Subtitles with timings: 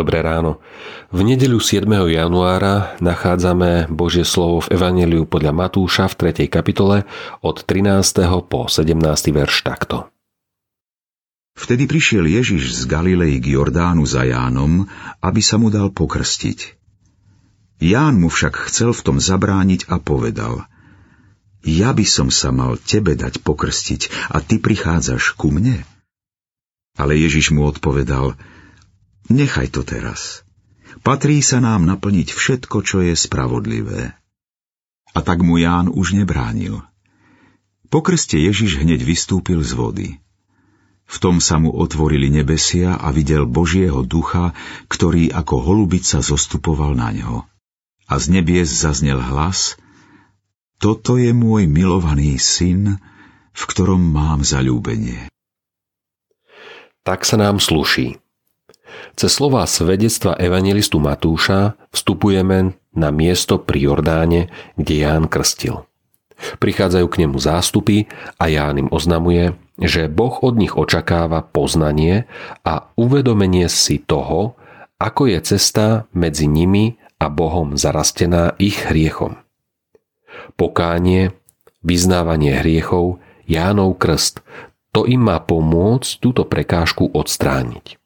[0.00, 0.64] Dobré ráno.
[1.12, 1.84] V nedeľu 7.
[2.08, 6.48] januára nachádzame Božie slovo v Evangeliu podľa Matúša v 3.
[6.48, 7.04] kapitole
[7.44, 8.24] od 13.
[8.48, 8.96] po 17.
[9.28, 10.08] verš takto.
[11.52, 14.88] Vtedy prišiel Ježiš z Galilei k Jordánu za Jánom,
[15.20, 16.80] aby sa mu dal pokrstiť.
[17.84, 20.64] Ján mu však chcel v tom zabrániť a povedal
[21.60, 25.84] Ja by som sa mal tebe dať pokrstiť a ty prichádzaš ku mne?
[26.96, 28.40] Ale Ježiš mu odpovedal
[29.30, 30.42] Nechaj to teraz.
[31.06, 34.18] Patrí sa nám naplniť všetko, čo je spravodlivé.
[35.14, 36.82] A tak mu Ján už nebránil.
[37.90, 40.08] Po krste Ježiš hneď vystúpil z vody.
[41.10, 44.54] V tom sa mu otvorili nebesia a videl Božieho ducha,
[44.86, 47.46] ktorý ako holubica zostupoval na ňo.
[48.06, 49.74] A z nebies zaznel hlas
[50.78, 53.02] Toto je môj milovaný syn,
[53.50, 55.26] v ktorom mám zalúbenie.
[57.02, 58.19] Tak sa nám sluší.
[59.14, 65.86] Cez slová svedectva evangelistu Matúša vstupujeme na miesto pri Jordáne, kde Ján krstil.
[66.40, 68.08] Prichádzajú k nemu zástupy
[68.40, 72.24] a Ján im oznamuje, že Boh od nich očakáva poznanie
[72.64, 74.56] a uvedomenie si toho,
[74.96, 79.36] ako je cesta medzi nimi a Bohom zarastená ich hriechom.
[80.56, 81.36] Pokánie,
[81.84, 84.40] vyznávanie hriechov, Jánov krst,
[84.90, 87.99] to im má pomôcť túto prekážku odstrániť.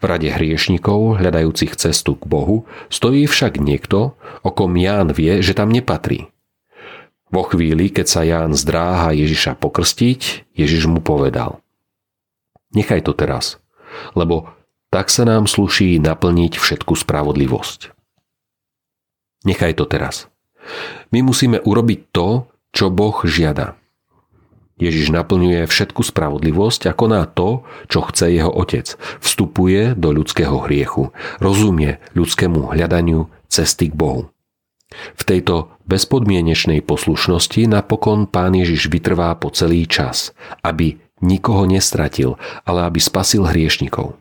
[0.00, 5.54] V rade hriešnikov, hľadajúcich cestu k Bohu, stojí však niekto, o kom Ján vie, že
[5.54, 6.28] tam nepatrí.
[7.28, 11.60] Vo chvíli, keď sa Ján zdráha Ježiša pokrstiť, Ježiš mu povedal
[12.72, 13.60] Nechaj to teraz,
[14.12, 14.52] lebo
[14.88, 17.92] tak sa nám sluší naplniť všetku spravodlivosť.
[19.44, 20.28] Nechaj to teraz.
[21.12, 23.77] My musíme urobiť to, čo Boh žiada.
[24.78, 28.94] Ježiš naplňuje všetku spravodlivosť a koná to, čo chce jeho otec.
[29.18, 31.10] Vstupuje do ľudského hriechu.
[31.42, 34.30] Rozumie ľudskému hľadaniu cesty k Bohu.
[35.18, 40.32] V tejto bezpodmienečnej poslušnosti napokon pán Ježiš vytrvá po celý čas,
[40.64, 44.16] aby nikoho nestratil, ale aby spasil hriešnikov.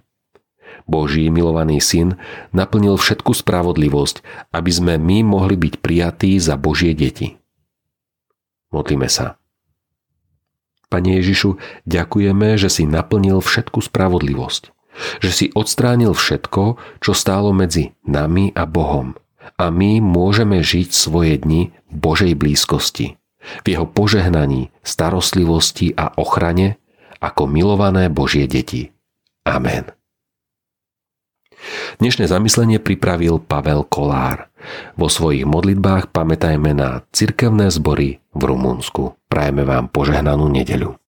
[0.88, 2.16] Boží milovaný syn
[2.56, 4.24] naplnil všetku spravodlivosť,
[4.56, 7.36] aby sme my mohli byť prijatí za Božie deti.
[8.72, 9.40] Modlíme sa.
[10.88, 14.72] Pane Ježišu, ďakujeme, že si naplnil všetku spravodlivosť.
[15.20, 19.14] Že si odstránil všetko, čo stálo medzi nami a Bohom.
[19.60, 23.20] A my môžeme žiť svoje dni v Božej blízkosti.
[23.64, 26.80] V jeho požehnaní, starostlivosti a ochrane
[27.20, 28.92] ako milované Božie deti.
[29.48, 29.88] Amen.
[31.98, 34.52] Dnešné zamyslenie pripravil Pavel Kolár.
[35.00, 39.18] Vo svojich modlitbách pamätajme na cirkevné zbory v Rumunsku.
[39.32, 41.00] Prajeme vám požehnanú nedeľu.